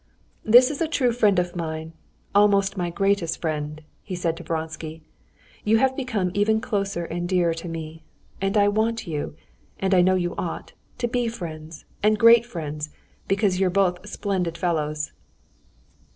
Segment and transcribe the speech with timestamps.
[0.43, 5.03] "This is a true friend of mine—almost my greatest friend," he said to Vronsky.
[5.63, 8.01] "You have become even closer and dearer to me.
[8.41, 9.35] And I want you,
[9.79, 12.89] and I know you ought, to be friends, and great friends,
[13.27, 15.13] because you're both splendid fellows."